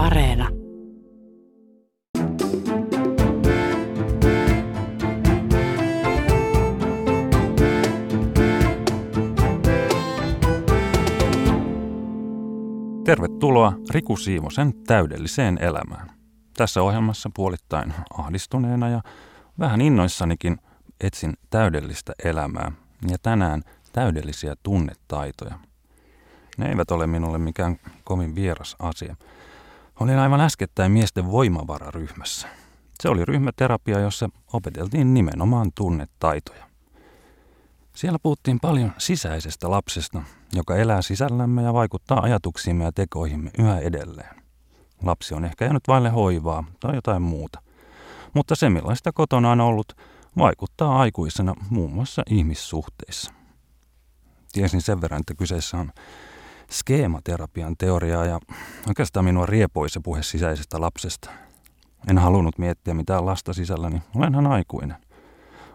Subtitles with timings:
[0.00, 0.48] Areena.
[13.04, 16.10] Tervetuloa Riku Siivosen täydelliseen elämään.
[16.56, 19.00] Tässä ohjelmassa puolittain ahdistuneena ja
[19.58, 20.58] vähän innoissanikin
[21.00, 22.72] etsin täydellistä elämää
[23.10, 23.62] ja tänään
[23.92, 25.54] täydellisiä tunnetaitoja.
[26.58, 29.16] Ne eivät ole minulle mikään kovin vieras asia.
[30.00, 32.48] Olin aivan äskettäin miesten voimavararyhmässä.
[33.00, 36.70] Se oli ryhmäterapia, jossa opeteltiin nimenomaan tunnetaitoja.
[37.94, 44.42] Siellä puhuttiin paljon sisäisestä lapsesta, joka elää sisällämme ja vaikuttaa ajatuksiimme ja tekoihimme yhä edelleen.
[45.02, 47.62] Lapsi on ehkä jäänyt vaille hoivaa tai jotain muuta.
[48.34, 49.96] Mutta se, millaista kotona on ollut,
[50.38, 53.32] vaikuttaa aikuisena muun muassa ihmissuhteissa.
[54.52, 55.92] Tiesin sen verran, että kyseessä on
[56.70, 58.40] skeematerapian teoriaa ja
[58.88, 61.30] oikeastaan minua riepoi se puhe sisäisestä lapsesta.
[62.08, 64.96] En halunnut miettiä mitään lasta sisälläni, olenhan aikuinen.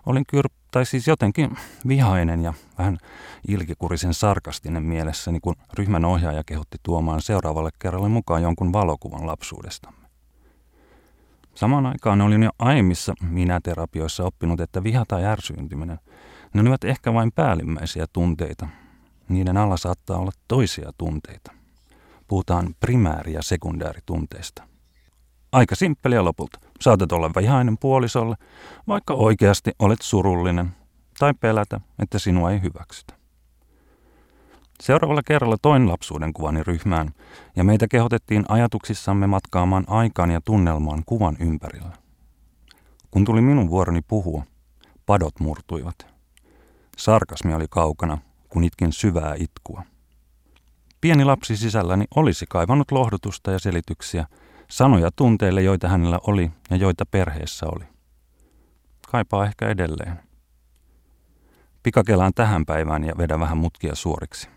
[0.05, 2.97] Olin kyr, tai siis jotenkin vihainen ja vähän
[3.47, 10.05] ilkikurisen sarkastinen mielessäni, kun ryhmän ohjaaja kehotti tuomaan seuraavalle kerralle mukaan jonkun valokuvan lapsuudestamme.
[11.55, 15.99] Samaan aikaan olin jo aiemmissa minä-terapioissa oppinut, että viha tai ärsyyntyminen,
[16.53, 18.67] ne olivat ehkä vain päällimmäisiä tunteita.
[19.29, 21.51] Niiden alla saattaa olla toisia tunteita.
[22.27, 24.63] Puhutaan primääri- ja sekundääritunteista.
[25.51, 26.59] Aika simppeliä lopulta.
[26.81, 28.35] Saatat olla vihainen puolisolle,
[28.87, 30.75] vaikka oikeasti olet surullinen,
[31.19, 33.13] tai pelätä, että sinua ei hyväksytä.
[34.81, 37.13] Seuraavalla kerralla toin lapsuuden kuvani ryhmään,
[37.55, 41.91] ja meitä kehotettiin ajatuksissamme matkaamaan aikaan ja tunnelmaan kuvan ympärillä.
[43.11, 44.43] Kun tuli minun vuoroni puhua,
[45.05, 46.07] padot murtuivat.
[46.97, 48.17] Sarkasmi oli kaukana,
[48.55, 49.83] kun itkin syvää itkua.
[51.01, 54.27] Pieni lapsi sisälläni olisi kaivannut lohdutusta ja selityksiä,
[54.69, 57.83] sanoja tunteille, joita hänellä oli ja joita perheessä oli.
[59.11, 60.19] Kaipaa ehkä edelleen.
[61.83, 64.49] Pikakelaan tähän päivään ja vedä vähän mutkia suoriksi.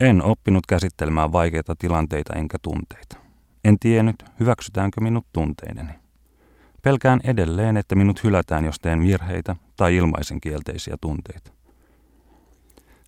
[0.00, 3.16] En oppinut käsittelemään vaikeita tilanteita enkä tunteita.
[3.64, 5.92] En tiennyt, hyväksytäänkö minut tunteideni.
[6.82, 11.57] Pelkään edelleen, että minut hylätään, jos teen virheitä tai ilmaisen kielteisiä tunteita.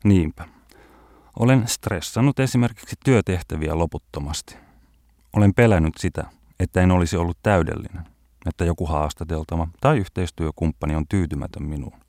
[0.05, 0.49] Niinpä.
[1.38, 4.56] Olen stressannut esimerkiksi työtehtäviä loputtomasti.
[5.33, 6.25] Olen pelännyt sitä,
[6.61, 8.05] että en olisi ollut täydellinen,
[8.47, 12.00] että joku haastateltava tai yhteistyökumppani on tyytymätön minuun.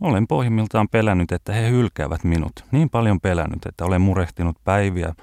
[0.00, 2.52] Olen pohjimmiltaan pelännyt, että he hylkäävät minut.
[2.72, 5.14] Niin paljon pelännyt, että olen murehtinut päiviä,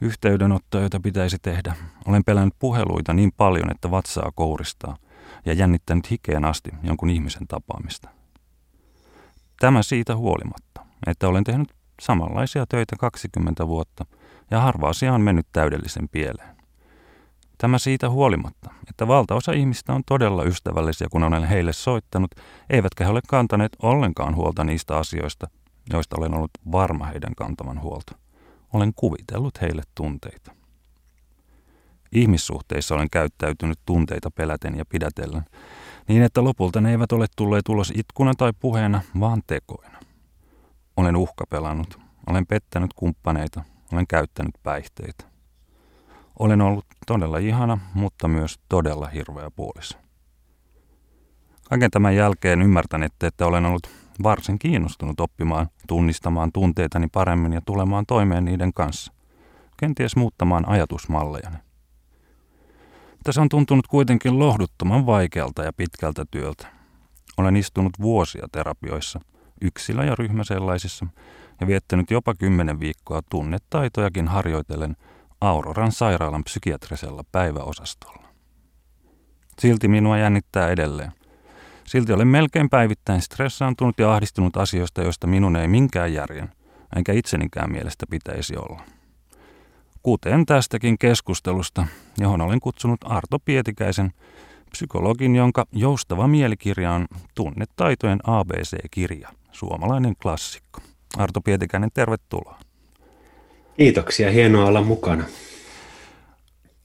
[0.00, 1.74] yhteydenottoja, joita pitäisi tehdä.
[2.06, 4.96] Olen pelännyt puheluita niin paljon, että vatsaa kouristaa
[5.44, 8.13] ja jännittänyt hikeen asti jonkun ihmisen tapaamista.
[9.60, 14.06] Tämä siitä huolimatta, että olen tehnyt samanlaisia töitä 20 vuotta
[14.50, 16.56] ja harva asia on mennyt täydellisen pieleen.
[17.58, 22.30] Tämä siitä huolimatta, että valtaosa ihmistä on todella ystävällisiä, kun olen heille soittanut,
[22.70, 25.48] eivätkä he ole kantaneet ollenkaan huolta niistä asioista,
[25.92, 28.16] joista olen ollut varma heidän kantavan huolta.
[28.72, 30.52] Olen kuvitellut heille tunteita.
[32.12, 35.44] Ihmissuhteissa olen käyttäytynyt tunteita peläten ja pidätellen,
[36.08, 39.98] niin että lopulta ne eivät ole tulleet ulos itkuna tai puheena, vaan tekoina.
[40.96, 45.24] Olen uhkapelannut, olen pettänyt kumppaneita, olen käyttänyt päihteitä.
[46.38, 49.98] Olen ollut todella ihana, mutta myös todella hirveä puoliso.
[51.68, 53.90] Kaiken tämän jälkeen ymmärtänette, että olen ollut
[54.22, 59.12] varsin kiinnostunut oppimaan tunnistamaan tunteitani paremmin ja tulemaan toimeen niiden kanssa.
[59.76, 61.56] Kenties muuttamaan ajatusmallejani.
[63.24, 66.66] Mutta se on tuntunut kuitenkin lohduttoman vaikealta ja pitkältä työltä.
[67.36, 69.20] Olen istunut vuosia terapioissa,
[69.60, 71.06] yksilö- ja ryhmäsellaisissa,
[71.60, 74.96] ja viettänyt jopa kymmenen viikkoa tunnetaitojakin harjoitellen
[75.40, 78.28] Auroran sairaalan psykiatrisella päiväosastolla.
[79.58, 81.12] Silti minua jännittää edelleen.
[81.84, 86.52] Silti olen melkein päivittäin stressaantunut ja ahdistunut asioista, joista minun ei minkään järjen,
[86.96, 88.82] enkä itsenikään mielestä pitäisi olla.
[90.04, 91.86] Kuten tästäkin keskustelusta,
[92.18, 94.12] johon olen kutsunut Arto Pietikäisen,
[94.70, 100.80] psykologin, jonka joustava mielikirja on tunnetaitojen ABC-kirja, suomalainen klassikko.
[101.16, 102.58] Arto Pietikäinen, tervetuloa.
[103.76, 105.24] Kiitoksia, hienoa olla mukana.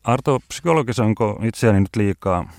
[0.04, 2.50] Arto, psykologissa onko itseäni nyt liikaa?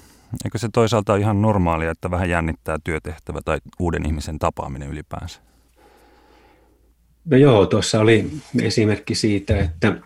[0.44, 5.40] Eikö se toisaalta ole ihan normaalia, että vähän jännittää työtehtävä tai uuden ihmisen tapaaminen ylipäänsä?
[7.24, 8.30] No joo, tuossa oli
[8.62, 9.96] esimerkki siitä, että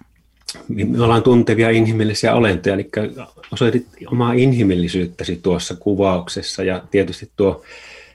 [0.68, 2.90] me ollaan tuntevia inhimillisiä olentoja, eli
[3.52, 7.64] osoitit omaa inhimillisyyttäsi tuossa kuvauksessa ja tietysti tuo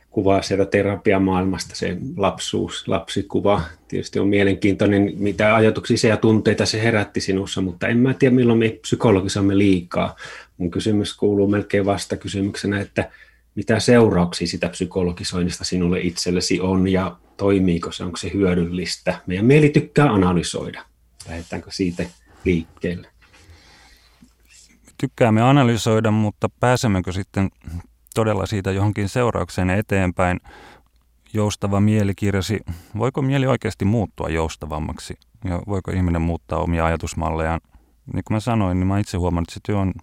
[0.09, 3.61] kuvaa sieltä terapiamaailmasta, se lapsuus, lapsikuva.
[3.87, 8.59] Tietysti on mielenkiintoinen, mitä ajatuksia ja tunteita se herätti sinussa, mutta en mä tiedä, milloin
[8.59, 10.15] me psykologisamme liikaa.
[10.57, 13.11] Mun kysymys kuuluu melkein vasta kysymyksenä, että
[13.55, 19.19] mitä seurauksia sitä psykologisoinnista sinulle itsellesi on ja toimiiko se, onko se hyödyllistä.
[19.27, 20.85] Meidän mieli tykkää analysoida.
[21.29, 22.05] Lähdetäänkö siitä
[22.45, 23.07] liikkeelle?
[24.97, 27.50] Tykkäämme analysoida, mutta pääsemmekö sitten
[28.15, 30.39] todella siitä johonkin seuraukseen eteenpäin?
[31.33, 32.59] Joustava mielikirjasi,
[32.97, 35.18] voiko mieli oikeasti muuttua joustavammaksi?
[35.45, 37.62] Ja voiko ihminen muuttaa omia ajatusmallejaan?
[38.13, 39.94] Niin kuin mä sanoin, niin mä itse huomannut, että se työ on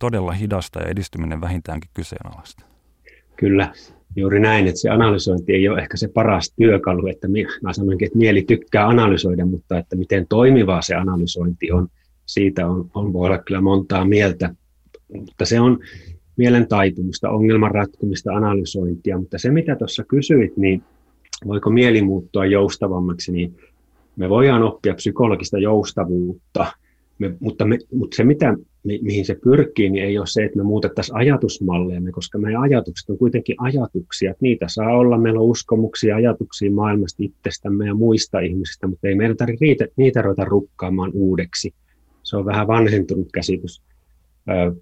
[0.00, 2.64] todella hidasta ja edistyminen vähintäänkin kyseenalaista.
[3.36, 3.72] Kyllä,
[4.16, 7.28] juuri näin, että se analysointi ei ole ehkä se paras työkalu, että
[7.62, 11.88] mä sanoinkin, että mieli tykkää analysoida, mutta että miten toimivaa se analysointi on,
[12.26, 14.54] siitä on, on voi olla kyllä montaa mieltä,
[15.14, 15.78] mutta se on
[16.36, 17.72] mielen taipumusta, ongelman
[18.34, 20.82] analysointia, mutta se mitä tuossa kysyit, niin
[21.46, 23.56] voiko mieli muuttua joustavammaksi, niin
[24.16, 26.66] me voidaan oppia psykologista joustavuutta,
[27.18, 30.58] me, mutta, me, mutta se, mitä, mi, mihin se pyrkii, niin ei ole se, että
[30.58, 34.30] me muutettaisiin ajatusmalleja, koska meidän ajatukset on kuitenkin ajatuksia.
[34.30, 39.14] Että niitä saa olla, meillä on uskomuksia, ajatuksia maailmasta itsestämme ja muista ihmisistä, mutta ei
[39.14, 41.74] meidän tarvitse niitä, niitä ruveta rukkaamaan uudeksi.
[42.22, 43.82] Se on vähän vanhentunut käsitys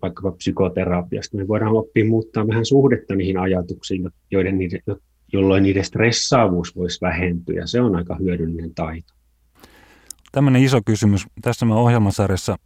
[0.02, 1.36] vaikkapa psykoterapiasta.
[1.36, 4.58] Me voidaan oppia muuttaa vähän suhdetta niihin ajatuksiin, joiden,
[5.32, 7.66] jolloin niiden stressaavuus voisi vähentyä.
[7.66, 9.14] Se on aika hyödyllinen taito
[10.32, 11.26] tämmöinen iso kysymys.
[11.42, 12.56] Tässä mä ohjelmasarjassa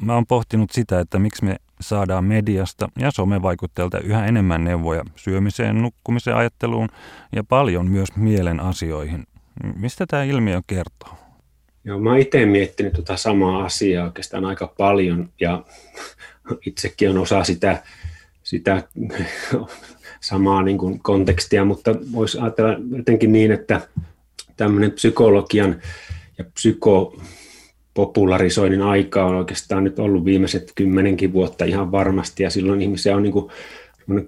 [0.00, 5.82] mä oon pohtinut sitä, että miksi me saadaan mediasta ja somevaikutteelta yhä enemmän neuvoja syömiseen,
[5.82, 6.88] nukkumiseen, ajatteluun
[7.36, 9.26] ja paljon myös mielen asioihin.
[9.76, 11.18] Mistä tämä ilmiö kertoo?
[11.84, 15.64] Joo, mä oon itse miettinyt tuota samaa asiaa oikeastaan aika paljon ja
[16.66, 17.82] itsekin on osa sitä,
[18.42, 18.82] sitä
[20.20, 23.80] samaa niin kuin kontekstia, mutta voisi ajatella jotenkin niin, että
[24.56, 25.80] tämmöinen psykologian
[26.38, 26.44] ja
[27.98, 33.22] psykopopularisoinnin aika on oikeastaan nyt ollut viimeiset kymmenenkin vuotta ihan varmasti, ja silloin ihmisiä on
[33.22, 33.50] niin kuin,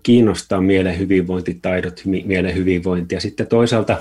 [0.02, 3.96] kiinnostaa mielen hyvinvointitaidot, mielen hyvinvointi, ja sitten toisaalta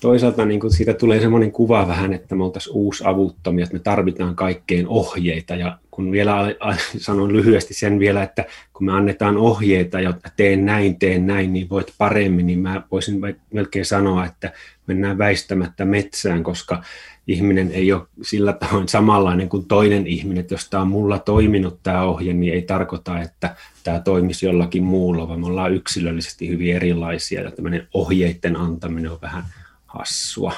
[0.00, 4.36] toisaalta niin kuin siitä tulee semmoinen kuva vähän, että me oltaisiin uusavuttomia, että me tarvitaan
[4.36, 5.54] kaikkeen ohjeita.
[5.54, 6.54] Ja kun vielä
[6.98, 11.68] sanon lyhyesti sen vielä, että kun me annetaan ohjeita ja teen näin, teen näin, niin
[11.70, 13.20] voit paremmin, niin mä voisin
[13.52, 14.52] melkein sanoa, että
[14.86, 16.82] mennään väistämättä metsään, koska
[17.26, 20.40] ihminen ei ole sillä tavoin samanlainen kuin toinen ihminen.
[20.40, 24.82] Että jos tämä on mulla toiminut tämä ohje, niin ei tarkoita, että tämä toimisi jollakin
[24.82, 29.44] muulla, vaan me ollaan yksilöllisesti hyvin erilaisia ja tämmöinen ohjeiden antaminen on vähän
[29.86, 30.52] hassua.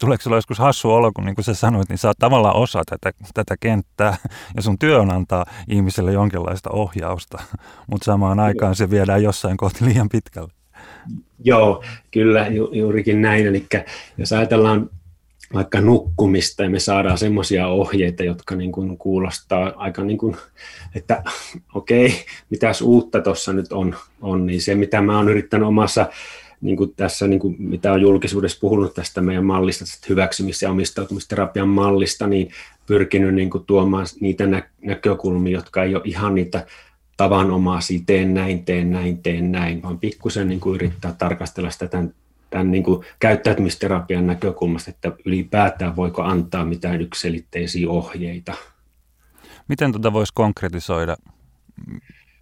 [0.00, 2.82] Tuleeko sinulla joskus hassu olo, kun niin kuin sä sanoit, niin sä oot tavallaan osa
[2.86, 4.16] tätä, tätä kenttää
[4.56, 7.38] ja sun työ on antaa ihmiselle jonkinlaista ohjausta,
[7.90, 10.55] mutta samaan aikaan se viedään jossain kohti liian pitkälle.
[11.44, 13.46] Joo, kyllä ju, juurikin näin.
[13.46, 13.66] Eli
[14.18, 14.90] jos ajatellaan
[15.54, 20.36] vaikka nukkumista ja me saadaan semmoisia ohjeita, jotka niin kuin kuulostaa aika niin kuin,
[20.94, 21.22] että
[21.74, 22.18] okei, okay,
[22.50, 26.06] mitäs uutta tuossa nyt on, on, niin se mitä mä oon yrittänyt omassa
[26.60, 30.70] niin kuin tässä, niin kuin mitä on julkisuudessa puhunut tästä meidän mallista, tästä hyväksymis- ja
[30.70, 32.50] omistautumisterapian mallista, niin
[32.86, 36.66] pyrkinyt niin kuin tuomaan niitä nä- näkökulmia, jotka ei ole ihan niitä
[37.16, 42.14] tavanomaisia, teen näin, teen näin, teen näin, vaan pikkusen niin kuin yrittää tarkastella sitä tämän,
[42.50, 48.54] tämän niin kuin käyttäytymisterapian näkökulmasta, että ylipäätään voiko antaa mitään yksilitteisiä ohjeita.
[49.68, 51.16] Miten tuota voisi konkretisoida?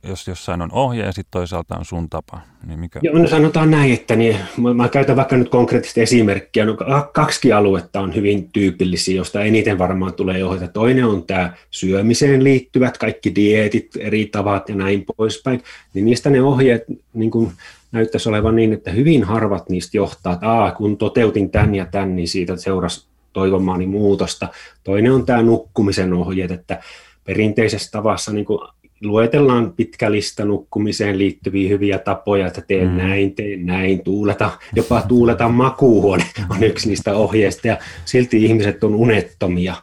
[0.09, 3.01] Jos jossain on ohje ja sitten toisaalta on sun tapa, niin mikä?
[3.03, 6.65] Joo, no sanotaan näin, että niin, mä, mä käytän vaikka nyt konkreettista esimerkkiä.
[6.65, 6.77] No,
[7.13, 10.73] kaksi aluetta on hyvin tyypillisiä, josta eniten varmaan tulee ohjeita.
[10.73, 15.63] Toinen on tämä syömiseen liittyvät, kaikki dieetit, eri tavat ja näin poispäin.
[15.95, 16.85] Niin niistä ne ohjeet
[17.15, 17.53] niin kun
[17.93, 22.17] näyttäisi olevan niin, että hyvin harvat niistä johtaa, että Aa, kun toteutin tämän ja tämän,
[22.17, 24.49] niin siitä seurasi toivomaani muutosta.
[24.85, 26.83] Toinen on tämä nukkumisen ohjeet, että
[27.25, 28.61] perinteisessä tavassa niin kuin
[29.05, 32.97] luetellaan pitkä lista nukkumiseen liittyviä hyviä tapoja, että teen mm.
[32.97, 38.95] näin, teen näin, tuuleta, jopa tuuleta makuuhuone on yksi niistä ohjeista, ja silti ihmiset on
[38.95, 39.75] unettomia.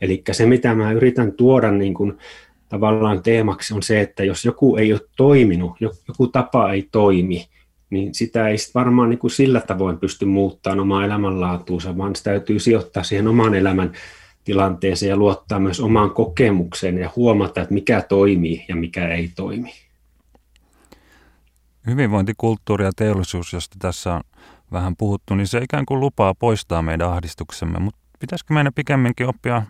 [0.00, 2.18] Eli se, mitä mä yritän tuoda niin kuin,
[2.68, 7.46] tavallaan teemaksi, on se, että jos joku ei ole toiminut, joku tapa ei toimi,
[7.90, 12.30] niin sitä ei sit varmaan niin kuin sillä tavoin pysty muuttamaan omaa elämänlaatuunsa, vaan sitä
[12.30, 13.92] täytyy sijoittaa siihen oman elämän
[14.50, 19.72] tilanteeseen ja luottaa myös omaan kokemukseen ja huomata, että mikä toimii ja mikä ei toimi.
[21.86, 24.20] Hyvinvointikulttuuri ja teollisuus, josta tässä on
[24.72, 29.62] vähän puhuttu, niin se ikään kuin lupaa poistaa meidän ahdistuksemme, mutta pitäisikö meidän pikemminkin oppia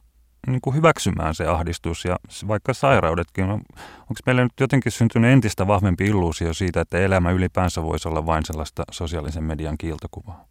[0.46, 2.16] niin kuin hyväksymään se ahdistus ja
[2.49, 3.49] vaikka sairaudetkin.
[3.49, 3.54] No,
[4.00, 8.44] Onko meillä nyt jotenkin syntynyt entistä vahvempi illuusio siitä, että elämä ylipäänsä voisi olla vain
[8.44, 10.44] sellaista sosiaalisen median kiiltokuvaa?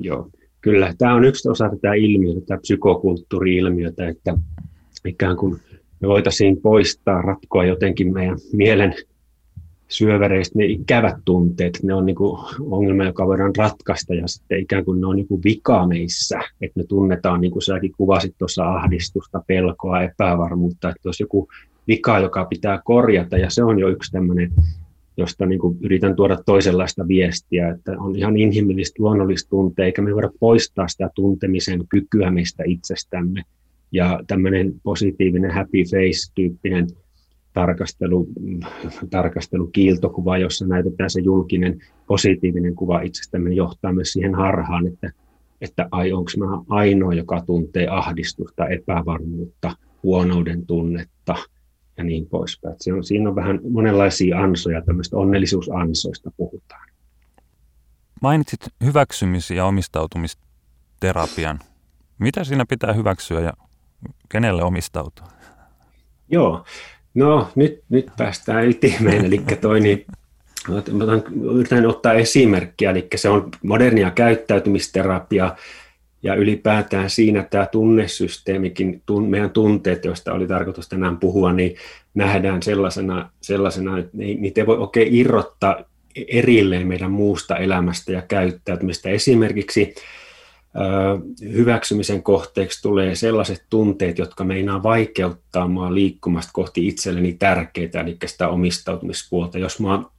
[0.00, 0.28] Joo,
[0.62, 0.94] kyllä.
[0.98, 4.38] Tämä on yksi osa tätä ilmiötä, tätä psykokulttuuri-ilmiötä, että
[5.06, 5.60] ikään kuin
[6.00, 8.94] me voitaisiin poistaa, ratkoa jotenkin meidän mielen
[9.88, 14.84] syövereistä ne ikävät tunteet, ne on niin kuin ongelma, joka voidaan ratkaista ja sitten ikään
[14.84, 18.64] kuin ne on niin kuin vika meissä, että me tunnetaan, niin kuin säkin kuvasit tuossa
[18.64, 21.48] ahdistusta, pelkoa, epävarmuutta, että olisi joku
[21.88, 24.50] vika, joka pitää korjata ja se on jo yksi tämmöinen,
[25.16, 30.14] josta niin kuin yritän tuoda toisenlaista viestiä, että on ihan inhimillistä, luonnollista tuntea, eikä me
[30.14, 33.42] voida poistaa sitä tuntemisen kykyä meistä itsestämme.
[33.92, 36.86] Ja tämmöinen positiivinen happy face-tyyppinen
[37.52, 38.28] tarkastelu,
[39.10, 45.12] tarkastelu kiiltokuva, jossa näytetään se julkinen positiivinen kuva itsestämme, johtaa myös siihen harhaan, että,
[45.60, 51.34] että ai onko mä ainoa, joka tuntee ahdistusta, epävarmuutta, huonouden tunnetta
[51.96, 52.76] ja niin poispäin.
[52.80, 56.88] Se on, siinä on vähän monenlaisia ansoja, tämmöistä onnellisuusansoista puhutaan.
[58.22, 61.58] Mainitsit hyväksymisiä ja omistautumisterapian.
[62.18, 63.52] Mitä siinä pitää hyväksyä ja
[64.28, 65.28] kenelle omistautua?
[66.28, 66.64] Joo,
[67.14, 70.06] No nyt, nyt päästään ytimeen, eli toi niin,
[71.54, 75.56] yritän ottaa esimerkkiä, eli se on modernia käyttäytymisterapia,
[76.22, 81.76] ja ylipäätään siinä tämä tunnesysteemikin, meidän tunteet, joista oli tarkoitus tänään puhua, niin
[82.14, 85.84] nähdään sellaisena, sellaisena että niitä ei voi oikein irrottaa
[86.28, 89.10] erilleen meidän muusta elämästä ja käyttäytymistä.
[89.10, 89.94] Esimerkiksi
[91.52, 98.48] hyväksymisen kohteeksi tulee sellaiset tunteet, jotka meinaa vaikeuttaa mua liikkumasta kohti itselleni tärkeitä, eli sitä
[98.48, 99.58] omistautumispuolta.
[99.58, 100.10] Jos mua,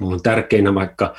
[0.00, 1.14] mulla on tärkeinä vaikka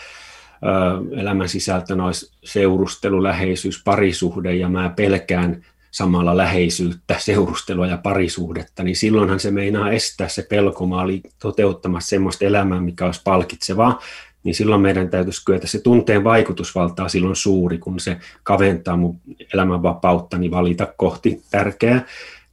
[1.12, 8.96] elämän sisältönä olisi seurustelu, läheisyys, parisuhde, ja mä pelkään samalla läheisyyttä, seurustelua ja parisuhdetta, niin
[8.96, 14.00] silloinhan se meinaa estää se pelkomaali toteuttamassa semmoista elämää, mikä olisi palkitsevaa.
[14.44, 19.20] Niin silloin meidän täytyisi kyetä, se tunteen vaikutusvaltaa silloin suuri, kun se kaventaa mun
[19.54, 22.06] elämänvapauttani valita kohti tärkeää,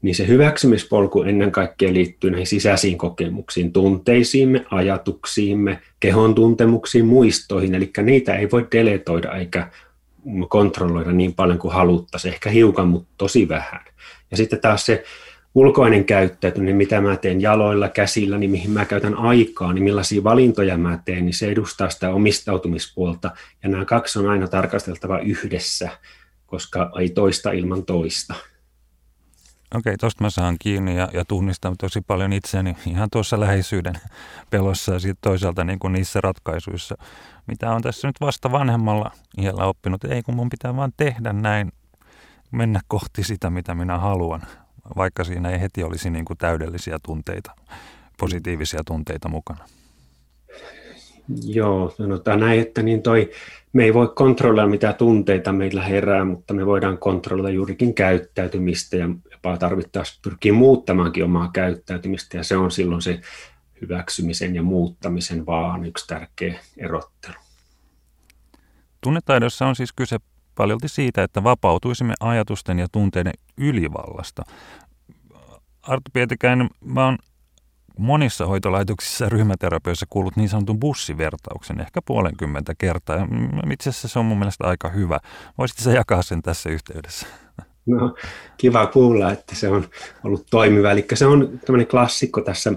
[0.03, 7.91] niin se hyväksymispolku ennen kaikkea liittyy näihin sisäisiin kokemuksiin, tunteisiimme, ajatuksiimme, kehon tuntemuksiin, muistoihin, eli
[8.03, 9.69] niitä ei voi deletoida eikä
[10.49, 13.81] kontrolloida niin paljon kuin haluttaisiin, ehkä hiukan, mutta tosi vähän.
[14.31, 15.05] Ja sitten taas se
[15.55, 20.79] ulkoinen käyttäytyminen, mitä mä teen jaloilla, käsillä, niin mihin mä käytän aikaa, niin millaisia valintoja
[20.79, 23.31] mä teen, niin se edustaa sitä omistautumispuolta.
[23.63, 25.91] Ja nämä kaksi on aina tarkasteltava yhdessä,
[26.47, 28.35] koska ei toista ilman toista.
[29.75, 33.95] Okei, tuosta mä saan kiinni ja, ja tunnistan tosi paljon itseäni ihan tuossa läheisyyden
[34.51, 36.95] pelossa ja sitten toisaalta niin kuin niissä ratkaisuissa,
[37.47, 40.05] mitä on tässä nyt vasta vanhemmalla iällä oppinut.
[40.05, 41.73] Ei kun mun pitää vaan tehdä näin,
[42.51, 44.43] mennä kohti sitä, mitä minä haluan
[44.97, 47.57] vaikka siinä ei heti olisi niin kuin täydellisiä tunteita,
[48.19, 49.65] positiivisia tunteita mukana.
[51.45, 53.31] Joo, sanotaan näin, että niin toi,
[53.73, 59.09] me ei voi kontrolloida mitä tunteita meillä herää, mutta me voidaan kontrolloida juurikin käyttäytymistä ja
[59.33, 63.21] jopa tarvittaessa pyrkii muuttamaankin omaa käyttäytymistä ja se on silloin se
[63.81, 67.35] hyväksymisen ja muuttamisen vaan yksi tärkeä erottelu.
[69.01, 70.17] Tunnetaidossa on siis kyse
[70.55, 74.43] paljolti siitä, että vapautuisimme ajatusten ja tunteiden ylivallasta.
[75.83, 77.19] Arto Pietikäinen, mä oon
[78.01, 83.17] monissa hoitolaitoksissa ryhmäterapioissa kuullut niin sanotun bussivertauksen, ehkä puolenkymmentä kertaa.
[83.17, 83.27] Ja
[83.73, 85.19] itse asiassa se on mun mielestä aika hyvä.
[85.59, 87.27] Voisitko sä jakaa sen tässä yhteydessä?
[87.87, 88.15] No,
[88.57, 89.89] kiva kuulla, että se on
[90.25, 90.91] ollut toimiva.
[90.91, 92.73] Eli se on tämmöinen klassikko tässä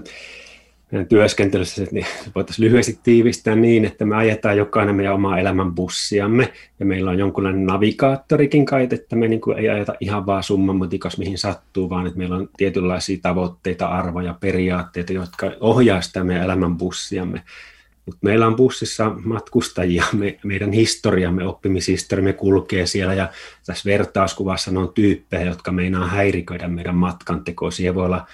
[1.08, 6.86] työskentelyssä, niin voitaisiin lyhyesti tiivistää niin, että me ajetaan jokainen meidän omaa elämän bussiamme, ja
[6.86, 11.38] meillä on jonkunlainen navigaattorikin kai, että me niin kuin ei ajeta ihan vaan summanmutikas mihin
[11.38, 17.42] sattuu, vaan että meillä on tietynlaisia tavoitteita, arvoja, periaatteita, jotka ohjaa sitä meidän elämän bussiamme.
[18.06, 23.28] Mutta meillä on bussissa matkustajia, me, meidän historiamme, oppimishistoriamme kulkee siellä ja
[23.66, 27.70] tässä vertauskuvassa on tyyppejä, jotka meinaa häiriköidä meidän matkantekoa.
[27.70, 28.26] Siellä voi olla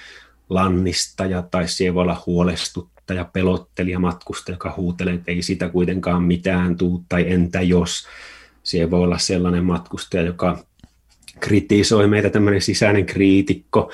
[0.51, 6.77] lannistaja tai siellä voi olla huolestuttaja, pelottelija, matkustaja, joka huutelee, että ei sitä kuitenkaan mitään
[6.77, 8.07] tuu tai entä jos.
[8.63, 10.59] Siellä voi olla sellainen matkustaja, joka
[11.41, 13.91] kritisoi meitä, tämmöinen sisäinen kriitikko.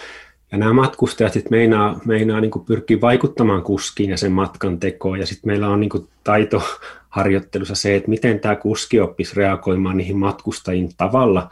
[0.53, 5.19] Ja nämä matkustajat sitten meinaa, meinaa niin pyrkiä vaikuttamaan kuskiin ja sen matkan tekoon.
[5.19, 10.89] Ja sitten meillä on niin taitoharjoittelussa se, että miten tämä kuski oppisi reagoimaan niihin matkustajien
[10.97, 11.51] tavalla,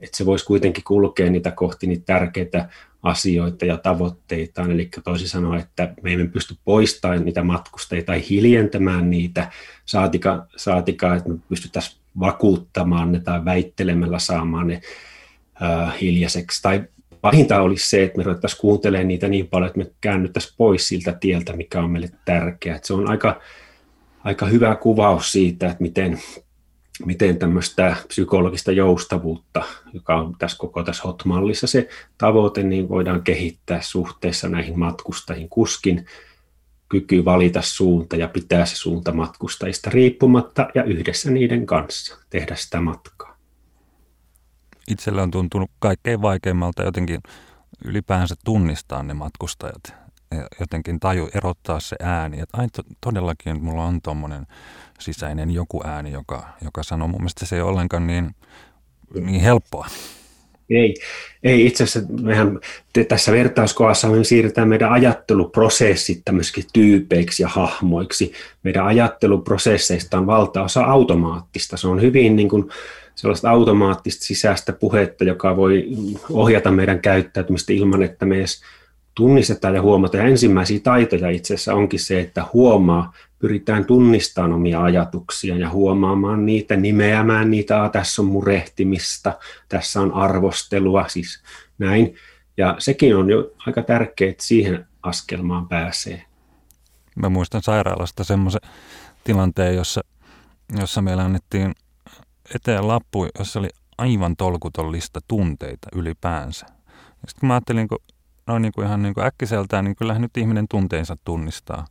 [0.00, 2.68] että se voisi kuitenkin kulkea niitä kohti niitä tärkeitä
[3.02, 9.10] asioita ja tavoitteitaan, eli toisin sanoen, että me emme pysty poistamaan niitä matkustajia tai hiljentämään
[9.10, 9.50] niitä,
[9.84, 14.80] saatika, saatika että me pystyttäisiin vakuuttamaan ne tai väittelemällä saamaan ne
[15.62, 16.84] äh, hiljaiseksi tai
[17.20, 21.12] pahinta olisi se, että me ruvettaisiin kuuntelemaan niitä niin paljon, että me käännyttäisiin pois siltä
[21.12, 22.78] tieltä, mikä on meille tärkeää.
[22.82, 23.40] Se on aika,
[24.24, 26.18] aika hyvä kuvaus siitä, että miten,
[27.04, 31.88] miten tämmöistä psykologista joustavuutta, joka on tässä koko tässä HOT-mallissa se
[32.18, 35.48] tavoite, niin voidaan kehittää suhteessa näihin matkustajiin.
[35.48, 36.06] Kuskin
[36.88, 42.80] kyky valita suunta ja pitää se suunta matkustajista riippumatta ja yhdessä niiden kanssa tehdä sitä
[42.80, 43.36] matkaa.
[44.88, 47.20] Itselle on tuntunut kaikkein vaikeimmalta jotenkin
[47.84, 49.94] ylipäänsä tunnistaa ne matkustajat.
[50.60, 52.66] Jotenkin taju erottaa se ääni, että ai
[53.00, 54.46] todellakin mulla on tuommoinen
[54.98, 57.08] sisäinen joku ääni, joka, joka sanoo.
[57.08, 58.34] Mun mielestä se ei ole ollenkaan niin,
[59.14, 59.86] niin helppoa.
[60.70, 60.94] Ei,
[61.42, 62.58] ei itse asiassa mehän
[63.08, 68.32] tässä vertauskohdassa me siirretään meidän ajatteluprosessit tämmöisiksi tyypeiksi ja hahmoiksi.
[68.62, 71.76] Meidän ajatteluprosesseista on valtaosa automaattista.
[71.76, 72.68] Se on hyvin niin kuin
[73.14, 75.88] sellaista automaattista sisäistä puhetta, joka voi
[76.30, 78.62] ohjata meidän käyttäytymistä ilman, että me edes
[79.20, 80.24] tunnistetaan ja huomataan.
[80.24, 86.46] Ja ensimmäisiä taitoja itse asiassa onkin se, että huomaa, pyritään tunnistamaan omia ajatuksia ja huomaamaan
[86.46, 91.42] niitä, nimeämään niitä, ah, tässä on murehtimista, tässä on arvostelua, siis
[91.78, 92.14] näin.
[92.56, 96.22] Ja sekin on jo aika tärkeää, että siihen askelmaan pääsee.
[97.16, 98.60] Mä muistan sairaalasta semmoisen
[99.24, 100.00] tilanteen, jossa,
[100.78, 101.74] jossa meillä annettiin
[102.54, 106.66] eteen lappu, jossa oli aivan tolkuton lista tunteita ylipäänsä.
[107.28, 107.98] Sitten mä ajattelin, kun
[108.46, 111.86] noin niin kuin ihan niin kuin äkkiseltään, niin kyllähän nyt ihminen tunteensa tunnistaa.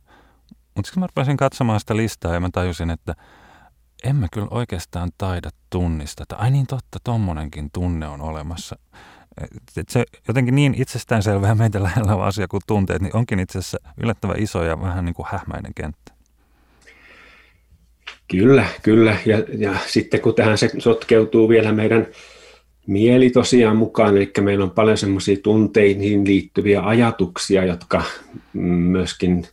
[0.74, 3.14] Mutta sitten mä rupesin katsomaan sitä listaa ja mä tajusin, että
[4.04, 6.36] en mä kyllä oikeastaan taida tunnistata.
[6.36, 8.78] Ai niin totta, tommonenkin tunne on olemassa.
[9.76, 13.78] Et se jotenkin niin itsestäänselvää meitä lähellä on asia kuin tunteet, niin onkin itse asiassa
[14.02, 16.12] yllättävän iso ja vähän niin kuin hähmäinen kenttä.
[18.28, 19.16] Kyllä, kyllä.
[19.26, 22.06] Ja, ja sitten kun tähän se sotkeutuu vielä meidän
[22.86, 28.02] mieli tosiaan mukaan, eli meillä on paljon semmoisia tunteihin liittyviä ajatuksia, jotka
[28.52, 29.46] myöskin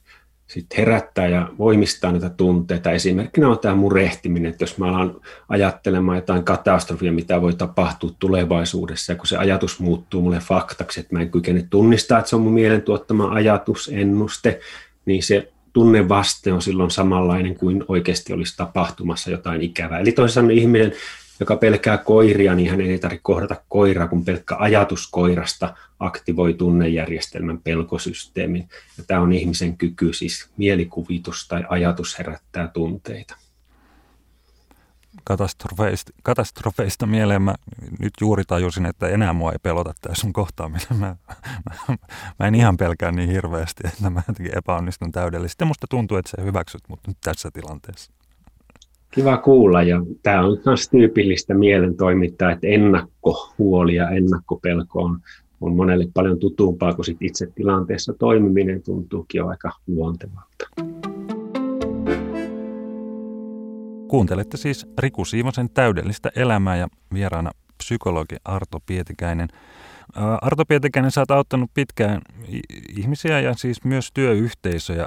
[0.47, 2.91] sit herättää ja voimistaa näitä tunteita.
[2.91, 5.15] Esimerkkinä on tämä murehtiminen, että jos mä alan
[5.49, 11.15] ajattelemaan jotain katastrofia, mitä voi tapahtua tulevaisuudessa, ja kun se ajatus muuttuu mulle faktaksi, että
[11.15, 14.59] mä en kykene tunnistaa, että se on mun mielen tuottama ajatus, ennuste,
[15.05, 19.99] niin se tunnevaste on silloin samanlainen kuin oikeasti olisi tapahtumassa jotain ikävää.
[19.99, 20.93] Eli sanoen ihminen,
[21.39, 27.61] joka pelkää koiria, niin hän ei tarvitse kohdata koiraa, kun pelkkä ajatus koirasta aktivoi tunnejärjestelmän
[27.61, 28.69] pelkosysteemin.
[28.97, 33.35] Ja tämä on ihmisen kyky, siis mielikuvitus tai ajatus herättää tunteita.
[35.23, 37.55] Katastrofeista, katastrofeista mieleen mä
[37.99, 40.87] nyt juuri tajusin, että enää mua ei pelota tämä sun kohtaaminen.
[40.89, 41.15] Mä,
[41.65, 41.97] mä,
[42.39, 45.65] mä en ihan pelkää niin hirveästi, että mä jotenkin epäonnistun täydellisesti.
[45.65, 48.11] Musta tuntuu, että sä hyväksyt mut nyt tässä tilanteessa.
[49.17, 55.19] Kiva kuulla ja tämä on myös tyypillistä mielen toimittaa, että ennakkohuoli ja ennakkopelko on,
[55.61, 60.67] on monelle paljon tutumpaa kuin sit itse tilanteessa toimiminen tuntuukin aika luontevalta.
[64.07, 69.47] Kuuntelette siis Riku Siivosen täydellistä elämää ja vieraana psykologi Arto Pietikäinen.
[70.41, 72.21] Arto Pietikäinen, sä oot auttanut pitkään
[72.97, 75.05] ihmisiä ja siis myös työyhteisöjä.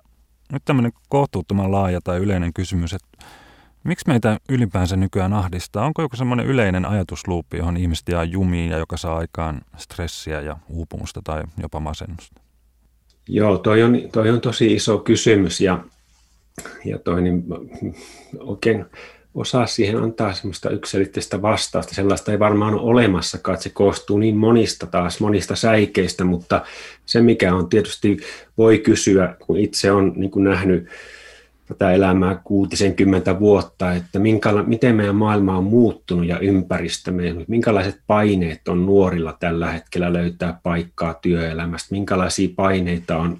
[0.52, 3.26] Nyt tämmöinen kohtuuttoman laaja tai yleinen kysymys, että
[3.84, 5.84] Miksi meitä ylipäänsä nykyään ahdistaa?
[5.84, 10.56] Onko joku semmoinen yleinen ajatusluuppi, johon ihmiset jää jumiin ja joka saa aikaan stressiä ja
[10.68, 12.40] uupumusta tai jopa masennusta?
[13.28, 15.84] Joo, toi on, toi on tosi iso kysymys ja,
[16.84, 17.44] ja toi niin,
[18.38, 18.84] oikein
[19.34, 21.94] osaa siihen antaa semmoista yksilitteistä vastausta.
[21.94, 26.62] Sellaista ei varmaan ole olemassakaan, että se koostuu niin monista taas, monista säikeistä, mutta
[27.06, 28.16] se mikä on tietysti
[28.58, 30.88] voi kysyä, kun itse on niin kuin nähnyt
[31.70, 38.68] tätä elämää 60 vuotta, että minkäla- miten meidän maailma on muuttunut ja ympäristömme, minkälaiset paineet
[38.68, 43.38] on nuorilla tällä hetkellä löytää paikkaa työelämästä, minkälaisia paineita on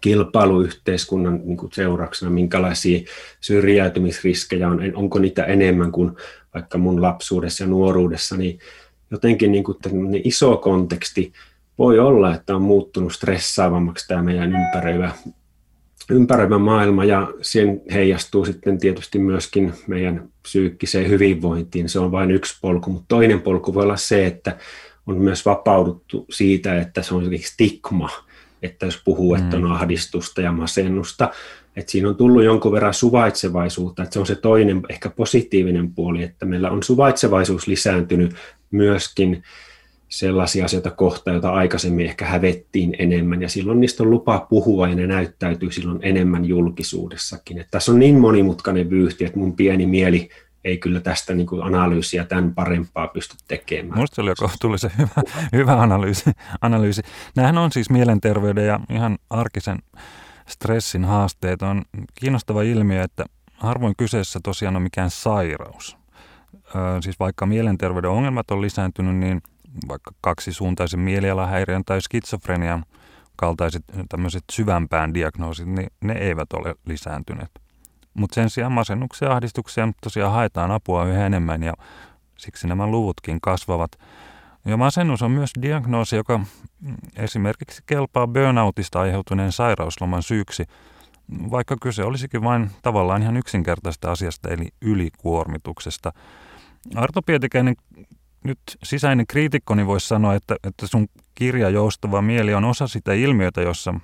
[0.00, 3.00] kilpailuyhteiskunnan niin kuin seurauksena, minkälaisia
[3.40, 6.12] syrjäytymisriskejä on, onko niitä enemmän kuin
[6.54, 8.58] vaikka mun lapsuudessa ja nuoruudessa, niin
[9.10, 9.76] jotenkin niin kuin
[10.24, 11.32] iso konteksti
[11.78, 15.12] voi olla, että on muuttunut stressaavammaksi tämä meidän ympäröivä
[16.10, 21.88] ympäröivä maailma ja sen heijastuu sitten tietysti myöskin meidän psyykkiseen hyvinvointiin.
[21.88, 24.56] Se on vain yksi polku, mutta toinen polku voi olla se, että
[25.06, 28.10] on myös vapauduttu siitä, että se on stigma,
[28.62, 29.42] että jos puhuu, mm.
[29.42, 31.30] että on ahdistusta ja masennusta,
[31.76, 36.22] että siinä on tullut jonkun verran suvaitsevaisuutta, että se on se toinen ehkä positiivinen puoli,
[36.22, 38.34] että meillä on suvaitsevaisuus lisääntynyt
[38.70, 39.42] myöskin
[40.12, 44.94] sellaisia asioita kohtaan, joita aikaisemmin ehkä hävettiin enemmän, ja silloin niistä on lupa puhua, ja
[44.94, 47.58] ne näyttäytyy silloin enemmän julkisuudessakin.
[47.58, 50.28] Että tässä on niin monimutkainen vyyhti, että mun pieni mieli
[50.64, 53.98] ei kyllä tästä niin kuin analyysiä tämän parempaa pysty tekemään.
[53.98, 55.22] Minusta se jo kohtuullisen hyvä,
[55.52, 57.02] hyvä analyysi, analyysi.
[57.36, 59.78] Nämähän on siis mielenterveyden ja ihan arkisen
[60.48, 61.62] stressin haasteet.
[61.62, 61.82] On
[62.14, 65.96] kiinnostava ilmiö, että harvoin kyseessä tosiaan on mikään sairaus.
[66.76, 69.42] Öö, siis vaikka mielenterveyden ongelmat on lisääntynyt, niin
[69.88, 72.84] vaikka kaksisuuntaisen mielialahäiriön tai skitsofrenian
[73.36, 77.50] kaltaiset tämmöiset syvämpään diagnoosit, niin ne eivät ole lisääntyneet.
[78.14, 81.74] Mutta sen sijaan masennuksia ja ahdistuksia tosiaan haetaan apua yhä enemmän ja
[82.38, 83.92] siksi nämä luvutkin kasvavat.
[84.64, 86.40] Ja masennus on myös diagnoosi, joka
[87.16, 90.64] esimerkiksi kelpaa burnoutista aiheutuneen sairausloman syyksi,
[91.50, 96.12] vaikka kyse olisikin vain tavallaan ihan yksinkertaista asiasta eli ylikuormituksesta.
[96.94, 97.74] Arto Pietikäinen,
[98.44, 103.60] nyt sisäinen kriitikkoni voisi sanoa, että, että sun kirja Joustava mieli on osa sitä ilmiötä,
[103.62, 103.94] jossa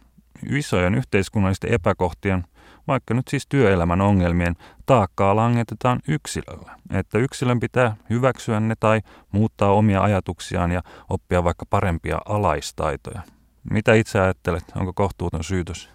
[0.50, 2.44] isojen yhteiskunnallisten epäkohtien–
[2.88, 6.70] vaikka nyt siis työelämän ongelmien taakkaa langetetaan yksilölle.
[6.94, 9.00] Että yksilön pitää hyväksyä ne tai
[9.32, 13.20] muuttaa omia ajatuksiaan ja oppia vaikka parempia alaistaitoja.
[13.70, 14.64] Mitä itse ajattelet?
[14.76, 15.88] Onko kohtuuton syytös?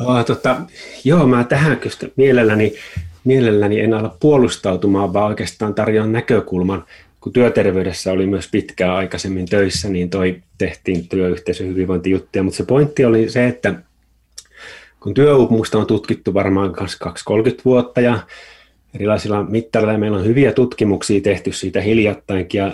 [0.00, 0.56] Oh, tota,
[1.04, 2.74] joo, mä tähän kyllä mielelläni,
[3.24, 6.84] mielelläni en ala puolustautumaan, vaan oikeastaan tarjoan näkökulman.
[7.24, 13.04] Kun työterveydessä oli myös pitkään aikaisemmin töissä, niin toi tehtiin työyhteisön hyvinvointijuttuja, mutta se pointti
[13.04, 13.74] oli se, että
[15.00, 16.74] kun työuupumusta on tutkittu varmaan 2-30
[17.64, 18.18] vuotta ja
[18.94, 22.72] erilaisilla mittareilla meillä on hyviä tutkimuksia tehty siitä hiljattainkin ja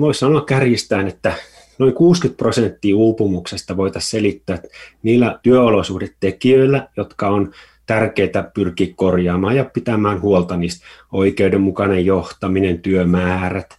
[0.00, 1.32] voisi sanoa kärjistään, että
[1.78, 4.58] noin 60 prosenttia uupumuksesta voitaisiin selittää
[5.02, 7.52] niillä työolosuhdetekijöillä, jotka on
[7.86, 13.78] tärkeää pyrkiä korjaamaan ja pitämään huolta niistä oikeudenmukainen johtaminen, työmäärät,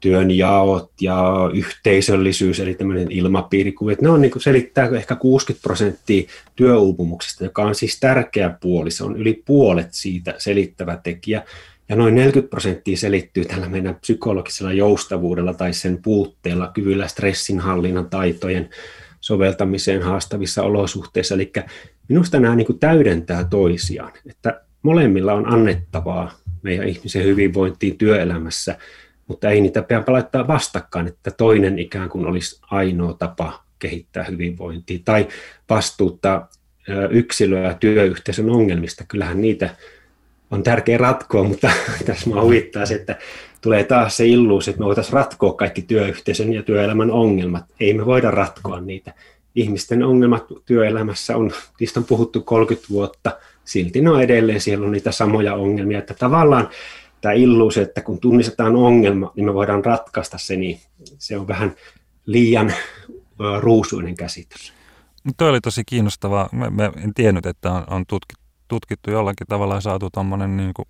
[0.00, 3.92] työnjaot ja yhteisöllisyys, eli tämmöinen ilmapiirikuva.
[4.00, 8.90] Ne on niin kuin selittää ehkä 60 prosenttia työuupumuksesta, joka on siis tärkeä puoli.
[8.90, 11.42] Se on yli puolet siitä selittävä tekijä.
[11.88, 18.70] Ja noin 40 prosenttia selittyy tällä meidän psykologisella joustavuudella tai sen puutteella, kyvyllä stressinhallinnan taitojen
[19.20, 21.34] soveltamiseen haastavissa olosuhteissa.
[21.34, 21.52] Eli
[22.08, 28.76] minusta nämä niin kuin täydentää toisiaan, että molemmilla on annettavaa meidän ihmisen hyvinvointiin työelämässä–
[29.32, 34.98] mutta ei niitä pidä laittaa vastakkain, että toinen ikään kuin olisi ainoa tapa kehittää hyvinvointia
[35.04, 35.28] tai
[35.70, 36.48] vastuuttaa
[37.10, 39.04] yksilöä työyhteisön ongelmista.
[39.08, 39.70] Kyllähän niitä
[40.50, 41.70] on tärkeä ratkoa, mutta
[42.06, 43.18] tässä mä huvittaa se, että
[43.60, 47.64] tulee taas se illuus, että me voitaisiin ratkoa kaikki työyhteisön ja työelämän ongelmat.
[47.80, 49.14] Ei me voida ratkoa niitä.
[49.54, 54.92] Ihmisten ongelmat työelämässä on, niistä on puhuttu 30 vuotta, silti ne on edelleen, siellä on
[54.92, 56.68] niitä samoja ongelmia, että tavallaan
[57.20, 60.80] tämä illuusio, että kun tunnistetaan ongelma, niin me voidaan ratkaista se, niin
[61.18, 61.74] se on vähän
[62.26, 62.72] liian
[63.60, 64.72] ruusuinen käsitys.
[65.36, 66.48] Tuo oli tosi kiinnostavaa.
[66.52, 70.74] Mä, mä en tiennyt, että on, on tutkittu, tutkittu jollakin tavalla ja saatu tuommoinen niin
[70.74, 70.88] kuin,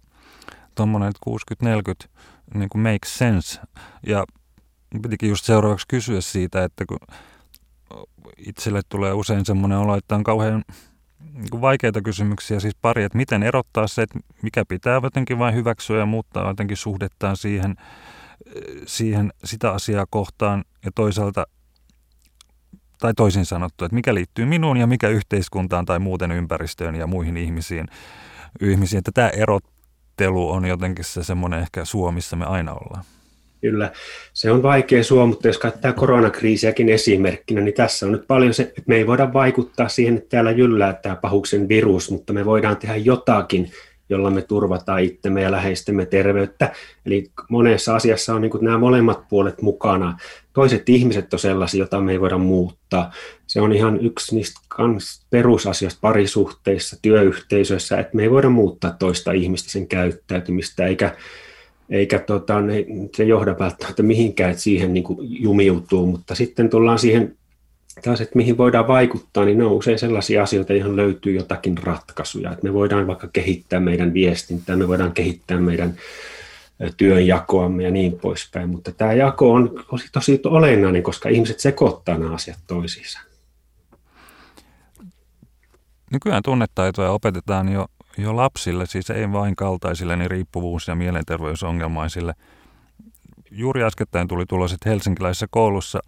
[0.81, 2.09] 60-40
[2.55, 3.61] niin makes sense.
[4.07, 4.25] Ja
[5.03, 6.99] pitikin just seuraavaksi kysyä siitä, että kun
[8.39, 10.65] itselle tulee usein semmoinen olo, että on kauhean
[11.33, 15.99] niin vaikeita kysymyksiä, siis pari, että miten erottaa se, että mikä pitää jotenkin vain hyväksyä
[15.99, 17.77] ja muuttaa jotenkin suhdettaan siihen,
[18.87, 21.47] siihen sitä asiaa kohtaan ja toisaalta
[22.99, 27.37] tai toisin sanottu, että mikä liittyy minuun ja mikä yhteiskuntaan tai muuten ympäristöön ja muihin
[27.37, 27.87] ihmisiin.
[28.61, 28.99] ihmisiin.
[28.99, 33.05] Että tämä erottelu on jotenkin se semmoinen ehkä Suomissa me aina ollaan.
[33.63, 33.91] Kyllä,
[34.33, 38.63] se on vaikea suo, mutta jos katsoo koronakriisiäkin esimerkkinä, niin tässä on nyt paljon se,
[38.63, 42.77] että me ei voida vaikuttaa siihen, että täällä jyllää tämä pahuksen virus, mutta me voidaan
[42.77, 43.71] tehdä jotakin,
[44.09, 46.73] jolla me turvataan itsemme ja läheistemme terveyttä.
[47.07, 50.19] Eli monessa asiassa on niin nämä molemmat puolet mukana.
[50.53, 53.13] Toiset ihmiset on sellaisia, joita me ei voida muuttaa.
[53.47, 54.61] Se on ihan yksi niistä
[55.31, 61.17] perusasioista parisuhteissa, työyhteisöissä, että me ei voida muuttaa toista ihmistä sen käyttäytymistä, eikä
[61.93, 62.55] eikä tota,
[63.17, 67.37] se johda välttämättä mihinkään, että siihen niin kuin jumiutuu, mutta sitten tullaan siihen
[68.05, 72.53] taas, että mihin voidaan vaikuttaa, niin ne on usein sellaisia asioita, joihin löytyy jotakin ratkaisuja.
[72.53, 75.97] Että me voidaan vaikka kehittää meidän viestintää, me voidaan kehittää meidän
[76.97, 82.35] työnjakoamme ja niin poispäin, mutta tämä jako on tosi, tosi olennainen, koska ihmiset sekoittaa nämä
[82.35, 83.21] asiat toisiinsa.
[86.13, 87.87] Nykyään tunnetaitoja opetetaan jo
[88.19, 92.35] jo lapsille, siis ei vain kaltaisille, niin riippuvuus- ja mielenterveysongelmaisille.
[93.51, 96.01] Juuri äskettäin tuli tulos, että helsinkiläisessä koulussa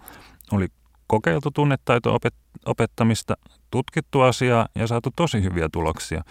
[0.52, 0.68] oli
[1.06, 2.18] kokeiltu tunnetaito
[2.66, 3.34] opettamista,
[3.70, 6.22] tutkittu asiaa ja saatu tosi hyviä tuloksia.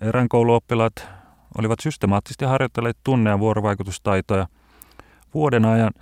[0.00, 0.92] Erään kouluoppilaat
[1.58, 4.46] olivat systemaattisesti harjoittaneet tunne- ja vuorovaikutustaitoja.
[5.34, 5.92] Vuoden ajan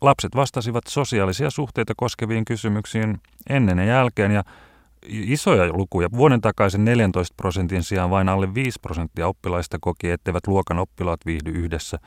[0.00, 4.44] lapset vastasivat sosiaalisia suhteita koskeviin kysymyksiin ennen ja jälkeen ja
[5.08, 6.08] isoja lukuja.
[6.16, 11.50] Vuoden takaisin 14 prosentin sijaan vain alle 5 prosenttia oppilaista koki, etteivät luokan oppilaat viihdy
[11.50, 11.98] yhdessä.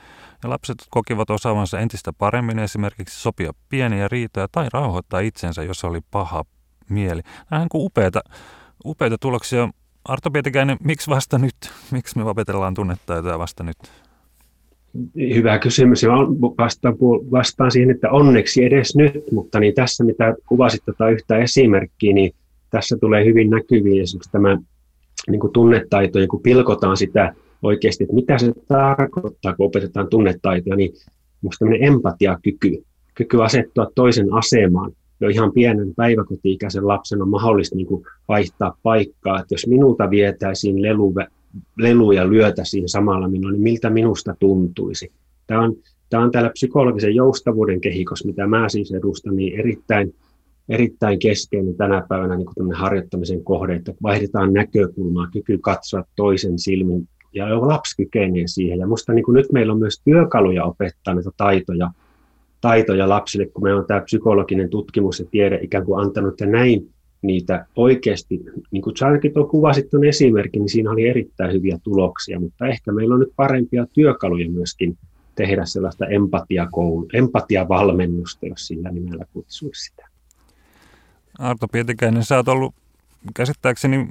[0.44, 6.00] Ja lapset kokivat osaavansa entistä paremmin esimerkiksi sopia pieniä riitoja tai rauhoittaa itsensä, jos oli
[6.12, 6.46] paha
[6.90, 7.22] mieli.
[7.52, 8.22] Nämä on upeita,
[8.86, 9.70] upeita tuloksia.
[10.06, 11.56] Arto Pietikäinen, miksi vasta nyt?
[11.92, 13.78] Miksi me opetellaan tunnetaitoja vasta nyt?
[15.16, 16.04] Hyvä kysymys.
[16.58, 16.96] Vastaan,
[17.32, 22.32] vastaan siihen, että onneksi edes nyt, mutta niin tässä mitä kuvasit tätä yhtä esimerkkiä, niin
[22.70, 24.58] tässä tulee hyvin näkyviin esimerkiksi tämä
[25.30, 30.76] niin kuin tunnetaito, ja kun pilkotaan sitä oikeasti, että mitä se tarkoittaa, kun opetetaan tunnetaitoja,
[30.76, 30.92] niin
[31.42, 32.84] minusta tämmöinen empatiakyky,
[33.16, 39.40] kyky asettua toisen asemaan, jo ihan pienen päiväkoti-ikäisen lapsen on mahdollista niin kuin vaihtaa paikkaa,
[39.40, 41.14] että jos minulta vietäisiin lelu,
[41.78, 45.12] lelu ja lyötäisiin samalla minulla, niin miltä minusta tuntuisi.
[45.48, 45.76] Tämä on,
[46.10, 50.14] tämä on täällä psykologisen joustavuuden kehikos, mitä mä siis edustan, niin erittäin
[50.70, 57.62] erittäin keskeinen tänä päivänä niin harjoittamisen kohde, että vaihdetaan näkökulmaa, kyky katsoa toisen silmin, ja
[57.62, 58.80] lapsi kykenee siihen.
[58.80, 61.92] Ja minusta niin nyt meillä on myös työkaluja opettaa näitä taitoja,
[62.62, 66.90] taitoja lapsille, kun meillä on tämä psykologinen tutkimus ja tiede ikään kuin antanut, että näin
[67.22, 68.40] niitä oikeasti,
[68.72, 72.92] niin kuin ainakin tuo kuvasit tuon esimerkin, niin siinä oli erittäin hyviä tuloksia, mutta ehkä
[72.92, 74.98] meillä on nyt parempia työkaluja myöskin
[75.36, 80.09] tehdä sellaista empatiakoulu, empatiavalmennusta, jos sillä nimellä kutsuisi sitä.
[81.40, 82.76] Arto Pietikäinen, sä oot ollut
[83.36, 84.08] käsittääkseni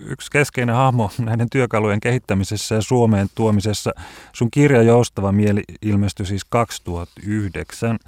[0.00, 3.90] yksi keskeinen hahmo näiden työkalujen kehittämisessä ja Suomeen tuomisessa.
[4.32, 7.98] Sun kirja Joustava mieli ilmestyi siis 2009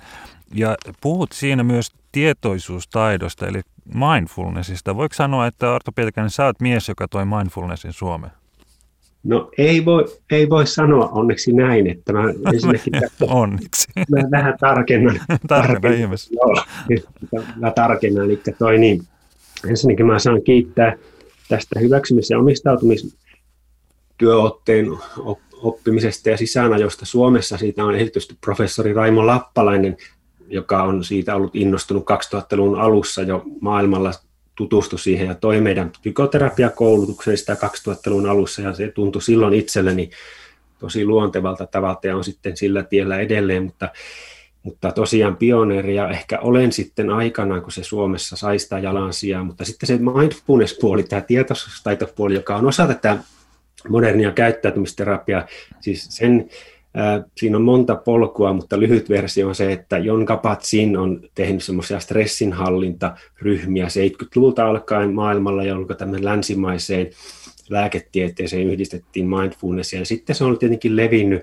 [0.54, 3.62] ja puhut siinä myös tietoisuustaidosta eli
[3.94, 4.96] mindfulnessista.
[4.96, 8.32] Voiko sanoa, että Arto Pietikäinen, sä oot mies, joka toi mindfulnessin Suomeen?
[9.24, 13.88] No ei voi, ei voi sanoa onneksi näin, että mä ensinnäkin onneksi.
[14.10, 15.20] Mä vähän tarkennan.
[15.48, 16.34] tarkennan ihmeessä.
[16.34, 16.54] Joo,
[17.56, 19.02] mä tarkennan, eli toi niin,
[19.68, 20.96] ensinnäkin mä saan kiittää
[21.48, 24.86] tästä hyväksymis- ja omistautumistyöotteen
[25.52, 27.58] oppimisesta ja sisäänajosta Suomessa.
[27.58, 29.96] Siitä on esitystä professori Raimo Lappalainen,
[30.48, 34.12] joka on siitä ollut innostunut 2000-luvun alussa jo maailmalla
[34.54, 35.26] tutustui siihen.
[35.26, 40.10] Ja toi meidän psykoterapiakoulutuksen sitä 2000-luvun alussa ja se tuntui silloin itselleni
[40.78, 43.88] tosi luontevalta tavalta ja on sitten sillä tiellä edelleen, mutta,
[44.62, 49.64] mutta tosiaan pioneeri ja ehkä olen sitten aikanaan, kun se Suomessa sai sitä jalansijaa, mutta
[49.64, 53.18] sitten se mindfulness-puoli, tämä tietoisuustaitopuoli, joka on osa tätä
[53.88, 55.46] modernia käyttäytymisterapiaa,
[55.80, 56.48] siis sen
[57.36, 62.00] Siinä on monta polkua, mutta lyhyt versio on se, että Jon Kabat-Zinn on tehnyt semmoisia
[62.00, 67.10] stressinhallintaryhmiä 70-luvulta alkaen maailmalla, jolloin tämmöinen länsimaiseen
[67.68, 69.98] lääketieteeseen yhdistettiin mindfulnessia.
[69.98, 71.42] Ja sitten se on tietenkin levinnyt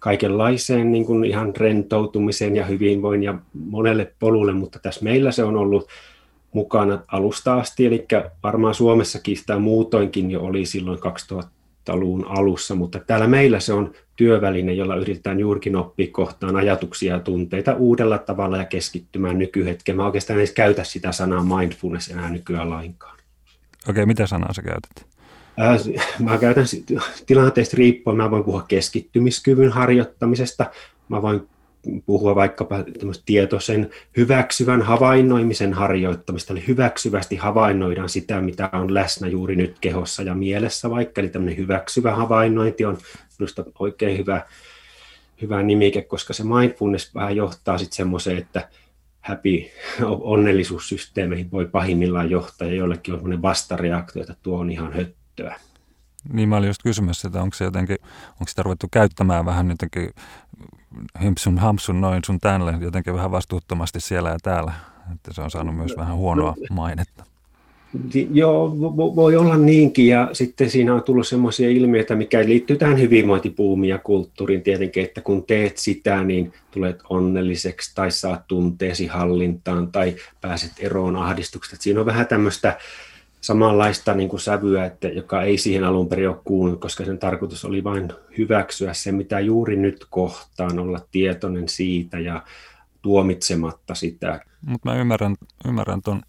[0.00, 5.56] kaikenlaiseen niin kuin ihan rentoutumiseen ja hyvinvoin ja monelle polulle, mutta tässä meillä se on
[5.56, 5.88] ollut
[6.52, 8.06] mukana alusta asti, eli
[8.42, 10.98] varmaan Suomessakin sitä muutoinkin jo oli silloin
[11.90, 17.20] 2000-luvun alussa, mutta täällä meillä se on työväline, jolla yritetään juurikin oppia kohtaan ajatuksia ja
[17.20, 19.96] tunteita uudella tavalla ja keskittymään nykyhetkeen.
[19.96, 23.18] Mä oikeastaan edes käytä sitä sanaa mindfulness enää nykyään lainkaan.
[23.88, 25.06] Okei, mitä sanaa sä käytät?
[26.18, 26.64] Mä käytän
[27.26, 30.66] tilanteesta riippuen, mä voin puhua keskittymiskyvyn harjoittamisesta,
[31.08, 31.48] mä voin
[32.06, 32.84] puhua vaikkapa
[33.26, 40.34] tietoisen hyväksyvän havainnoimisen harjoittamista, eli hyväksyvästi havainnoidaan sitä, mitä on läsnä juuri nyt kehossa ja
[40.34, 42.98] mielessä vaikka, eli tämmöinen hyväksyvä havainnointi on
[43.38, 44.42] minusta oikein hyvä,
[45.42, 48.68] hyvä nimike, koska se mindfulness vähän johtaa sitten semmoiseen, että
[49.20, 49.64] happy
[50.04, 55.56] onnellisuussysteemeihin voi pahimmillaan johtaa ja jollekin on semmoinen vastareaktio, että tuo on ihan höttöä.
[56.32, 57.96] Niin mä olin just kysymässä, että onko se jotenkin,
[58.32, 60.10] onko sitä ruvettu käyttämään vähän jotenkin
[61.22, 64.72] himpsun hampsun noin sun tänne jotenkin vähän vastuuttomasti siellä ja täällä,
[65.14, 67.24] että se on saanut myös vähän huonoa mainetta.
[68.32, 73.90] Joo, voi olla niinkin ja sitten siinä on tullut semmoisia ilmiöitä, mikä liittyy tähän hyvinvointipuumiin
[73.90, 80.16] ja kulttuuriin tietenkin, että kun teet sitä, niin tulet onnelliseksi tai saat tunteesi hallintaan tai
[80.40, 81.82] pääset eroon ahdistuksesta.
[81.82, 82.78] Siinä on vähän tämmöistä
[83.40, 87.64] samanlaista niin kuin sävyä, että, joka ei siihen alun perin ole kuulunut, koska sen tarkoitus
[87.64, 92.42] oli vain hyväksyä se, mitä juuri nyt kohtaan, olla tietoinen siitä ja
[93.02, 94.40] tuomitsematta sitä.
[94.66, 95.36] Mutta mä ymmärrän,
[95.68, 96.22] ymmärrän tuon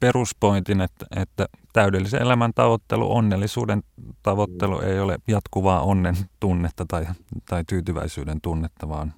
[0.00, 3.82] peruspointin, että, että täydellisen elämän tavoittelu, onnellisuuden
[4.22, 7.06] tavoittelu ei ole jatkuvaa onnen tunnetta tai,
[7.48, 9.14] tai tyytyväisyyden tunnetta, vaan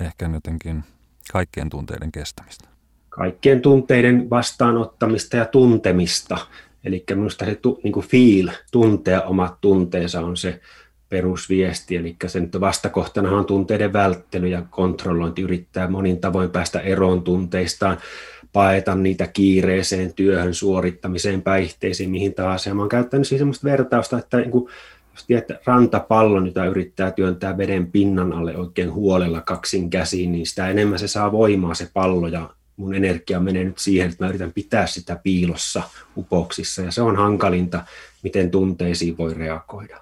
[0.00, 0.84] ehkä jotenkin
[1.32, 2.77] kaikkien tunteiden kestämistä
[3.08, 6.38] kaikkien tunteiden vastaanottamista ja tuntemista.
[6.84, 10.60] Eli minusta se niin kuin feel, tuntea omat tunteensa on se
[11.08, 17.98] perusviesti, eli sen vastakohtana on tunteiden välttely ja kontrollointi, yrittää monin tavoin päästä eroon tunteistaan.
[18.52, 22.70] paeta niitä kiireeseen työhön, suorittamiseen, päihteisiin, mihin tahansa.
[22.70, 24.70] Ja mä oon käyttänyt siis semmoista vertausta, että niin kuin,
[25.12, 30.68] jos tiedät, rantapallon, jota yrittää työntää veden pinnan alle oikein huolella kaksin käsiin, niin sitä
[30.68, 34.52] enemmän se saa voimaa se pallo ja mun energia menee nyt siihen, että mä yritän
[34.52, 35.82] pitää sitä piilossa
[36.16, 37.84] upoksissa ja se on hankalinta,
[38.22, 40.00] miten tunteisiin voi reagoida.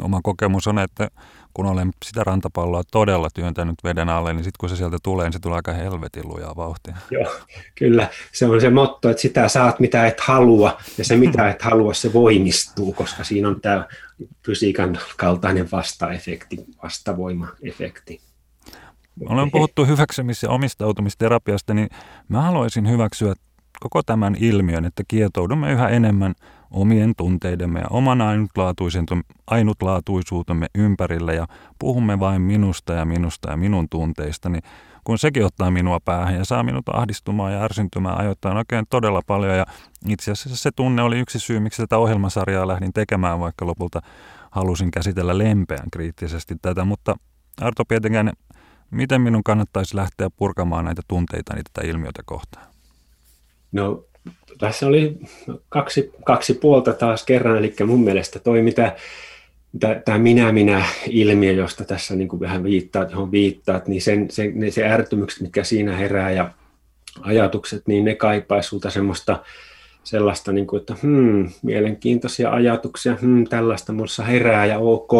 [0.00, 1.08] Oma kokemus on, että
[1.54, 5.32] kun olen sitä rantapalloa todella työntänyt veden alle, niin sitten kun se sieltä tulee, niin
[5.32, 6.96] se tulee aika helvetin lujaa vauhtia.
[7.10, 7.34] Joo,
[7.74, 8.08] kyllä.
[8.32, 11.94] Se on se motto, että sitä saat mitä et halua, ja se mitä et halua,
[11.94, 13.86] se voimistuu, koska siinä on tämä
[14.46, 18.20] fysiikan kaltainen vastaefekti, vastavoimaefekti.
[19.20, 21.88] Olen puhuttu hyväksymis- ja omistautumisterapiasta, niin
[22.28, 23.34] mä haluaisin hyväksyä
[23.80, 26.34] koko tämän ilmiön, että kietoudumme yhä enemmän
[26.70, 28.18] omien tunteidemme ja oman
[29.46, 31.46] ainutlaatuisuutemme ympärille ja
[31.78, 34.62] puhumme vain minusta ja minusta ja minun tunteista, niin
[35.04, 39.56] kun sekin ottaa minua päähän ja saa minut ahdistumaan ja ärsyntymään ajoittain oikein todella paljon.
[39.56, 39.66] Ja
[40.08, 44.00] itse asiassa se tunne oli yksi syy, miksi tätä ohjelmasarjaa lähdin tekemään, vaikka lopulta
[44.50, 46.84] halusin käsitellä lempeän kriittisesti tätä.
[46.84, 47.16] Mutta
[47.60, 48.34] Arto Pietenkäinen,
[48.92, 52.66] miten minun kannattaisi lähteä purkamaan näitä tunteita, tätä ilmiötä kohtaan?
[53.72, 54.04] No
[54.58, 55.20] tässä oli
[55.68, 58.96] kaksi, kaksi puolta taas kerran, eli mun mielestä toi, mitä
[60.04, 64.88] tämä minä-minä-ilmiö, josta tässä niin kuin vähän viittaat, johon viittaat, niin sen, se, ne, se
[64.88, 66.50] ärtymykset, mitkä siinä herää ja
[67.20, 69.42] ajatukset, niin ne kaipaisi sulta semmoista
[70.04, 75.12] sellaista, niin kuin, että hmm, mielenkiintoisia ajatuksia, hmm, tällaista minussa herää ja ok.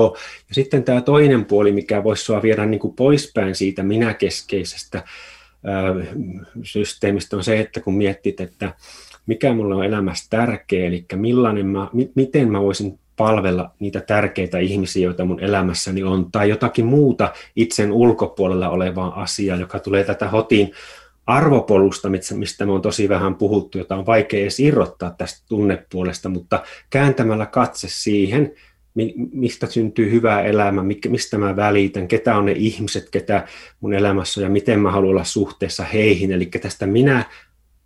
[0.48, 5.02] Ja sitten tämä toinen puoli, mikä voisi sua viedä niin kuin poispäin siitä minäkeskeisestä
[6.62, 8.74] systeemistä, on se, että kun mietit, että
[9.26, 15.04] mikä mulle on elämässä tärkeä, eli millainen mä, miten mä voisin palvella niitä tärkeitä ihmisiä,
[15.04, 20.72] joita mun elämässäni on, tai jotakin muuta itsen ulkopuolella olevaa asiaa, joka tulee tätä hotiin
[21.26, 26.62] arvopolusta, mistä me on tosi vähän puhuttu, jota on vaikea edes irrottaa tästä tunnepuolesta, mutta
[26.90, 28.52] kääntämällä katse siihen,
[29.32, 33.46] mistä syntyy hyvä elämä, mistä mä välitän, ketä on ne ihmiset, ketä
[33.80, 36.32] mun elämässä on ja miten mä haluan olla suhteessa heihin.
[36.32, 37.24] Eli tästä minä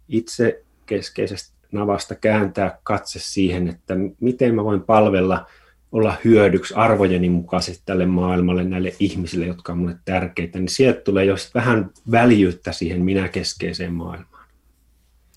[0.08, 5.46] itse keskeisestä navasta kääntää katse siihen, että miten mä voin palvella,
[5.92, 11.24] olla hyödyksi arvojeni mukaisesti tälle maailmalle, näille ihmisille, jotka on mulle tärkeitä, niin sieltä tulee
[11.24, 14.46] jo vähän väljyyttä siihen minä-keskeiseen maailmaan.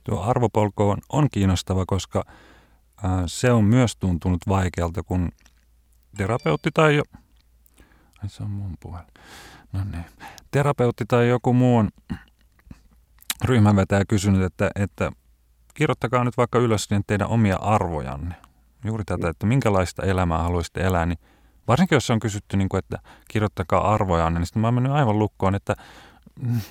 [0.04, 2.24] Tuo arvopolko on, on kiinnostava, koska
[3.06, 5.30] äh, se on myös tuntunut vaikealta, kun
[6.18, 7.04] terapeutti tai jo...
[8.24, 9.08] Ai se on mun puhelin.
[9.74, 10.06] No niin.
[10.52, 11.90] Terapeutti tai joku muu on
[13.46, 15.12] ryhmänvetäjä kysynyt, että, että
[15.74, 18.36] kirjoittakaa nyt vaikka ylös niin teidän omia arvojanne.
[18.84, 21.20] Juuri tätä, että minkälaista elämää haluaisitte elää, niin
[21.68, 25.20] varsinkin jos on kysytty, niin kuin, että kirjoittakaa arvojanne, niin sitten mä oon mennyt aivan
[25.20, 25.76] lukkoon, että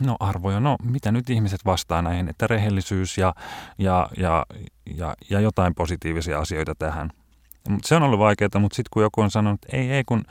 [0.00, 3.34] no arvoja, no mitä nyt ihmiset vastaa näihin, että rehellisyys ja,
[3.78, 4.46] ja, ja,
[4.96, 7.10] ja, ja jotain positiivisia asioita tähän.
[7.84, 10.24] Se on ollut vaikeaa, mutta sitten kun joku on sanonut, että ei, ei kun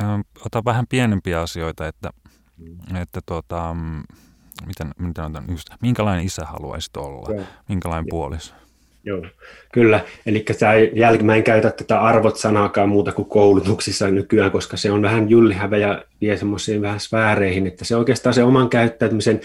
[0.00, 0.04] ö,
[0.46, 2.10] ota vähän pienempiä asioita, että,
[2.56, 2.96] mm.
[2.96, 3.76] että tota,
[4.66, 8.54] miten, miten on just, minkälainen isä haluaisit olla, minkälainen puoliso?
[9.04, 9.26] Joo,
[9.72, 10.00] kyllä.
[10.26, 10.44] Eli
[11.22, 16.04] mä en käytä tätä arvot-sanaakaan muuta kuin koulutuksissa nykyään, koska se on vähän jullihävä ja
[16.20, 19.40] vie semmoisiin vähän sfääreihin, että se oikeastaan se oman käyttäytymisen,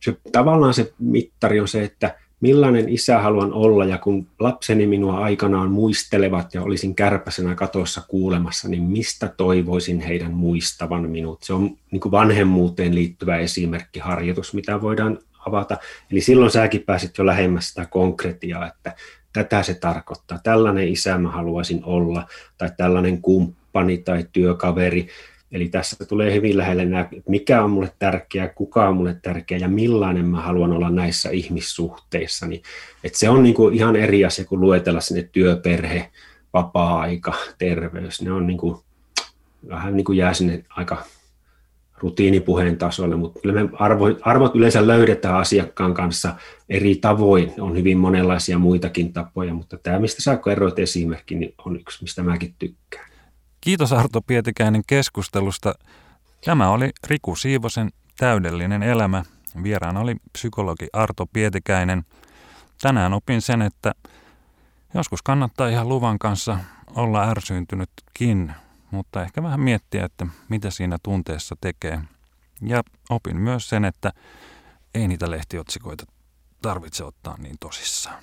[0.00, 5.18] se, tavallaan se mittari on se, että millainen isä haluan olla, ja kun lapseni minua
[5.18, 11.42] aikanaan muistelevat ja olisin kärpäsenä katossa kuulemassa, niin mistä toivoisin heidän muistavan minut?
[11.42, 15.76] Se on niin kuin vanhemmuuteen liittyvä esimerkki, harjoitus, mitä voidaan avata.
[16.10, 18.94] Eli silloin säkin pääsit jo lähemmäs sitä konkretiaa, että
[19.32, 20.40] tätä se tarkoittaa.
[20.42, 22.26] Tällainen isä mä haluaisin olla,
[22.58, 25.08] tai tällainen kumppani tai työkaveri,
[25.52, 29.68] Eli tässä tulee hyvin lähelle nämä, mikä on mulle tärkeää, kuka on mulle tärkeä ja
[29.68, 32.46] millainen mä haluan olla näissä ihmissuhteissa.
[32.46, 32.62] Niin,
[33.04, 36.10] että se on niin kuin ihan eri asia kuin luetella sinne työperhe,
[36.52, 38.22] vapaa-aika, terveys.
[38.22, 38.78] Ne on niin kuin,
[39.68, 41.04] vähän niin kuin jää sinne aika
[42.02, 46.34] rutiinipuheen tasolle, mutta kyllä me arvo, arvot yleensä löydetään asiakkaan kanssa
[46.68, 47.52] eri tavoin.
[47.60, 52.22] On hyvin monenlaisia muitakin tapoja, mutta tämä, mistä sä kerroit esimerkki, niin on yksi, mistä
[52.22, 53.10] mäkin tykkään.
[53.60, 55.74] Kiitos Arto Pietikäinen keskustelusta.
[56.44, 59.24] Tämä oli Riku Siivosen täydellinen elämä.
[59.62, 62.02] Vieraana oli psykologi Arto Pietikäinen.
[62.82, 63.92] Tänään opin sen, että
[64.94, 66.58] joskus kannattaa ihan luvan kanssa
[66.96, 68.52] olla ärsyyntynytkin,
[68.92, 72.00] mutta ehkä vähän miettiä, että mitä siinä tunteessa tekee.
[72.62, 74.12] Ja opin myös sen, että
[74.94, 76.04] ei niitä lehtiotsikoita
[76.62, 78.22] tarvitse ottaa niin tosissaan.